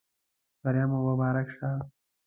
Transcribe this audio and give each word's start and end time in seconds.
بریا 0.61 0.85
مو 0.89 0.97
مبارک 1.07 1.47
شه. 1.57 1.69